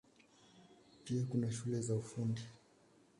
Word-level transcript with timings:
Pia 1.03 1.25
kuna 1.25 1.51
shule 1.51 1.81
za 1.81 1.95
Ufundi. 1.95 2.41